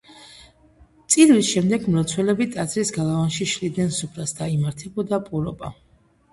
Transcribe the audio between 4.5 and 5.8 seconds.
იმართებოდა პურობა.